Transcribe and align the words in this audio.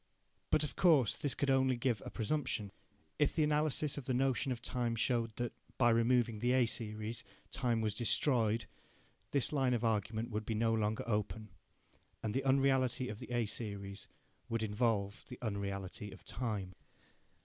But 0.49 0.63
of 0.63 0.75
course 0.75 1.15
this 1.15 1.35
could 1.35 1.51
only 1.51 1.77
give 1.77 2.01
a 2.03 2.09
presumption. 2.09 2.71
If 3.19 3.35
the 3.35 3.43
analysis 3.43 3.99
of 3.99 4.05
the 4.05 4.15
notion 4.15 4.51
of 4.51 4.59
time 4.59 4.95
showed 4.95 5.35
that, 5.35 5.53
by 5.77 5.91
removing 5.91 6.39
the 6.39 6.53
A 6.53 6.65
series, 6.65 7.23
time 7.51 7.81
was 7.81 7.93
destroyed, 7.93 8.65
this 9.29 9.53
line 9.53 9.75
of 9.75 9.83
argument 9.85 10.31
would 10.31 10.43
be 10.43 10.55
no 10.55 10.73
longer 10.73 11.03
open, 11.05 11.49
and 12.23 12.33
the 12.33 12.43
unreality 12.45 13.09
of 13.09 13.19
the 13.19 13.29
A 13.29 13.45
series 13.45 14.07
would 14.49 14.63
involve 14.63 15.23
the 15.27 15.37
unreality 15.39 16.09
of 16.11 16.25
time. 16.25 16.73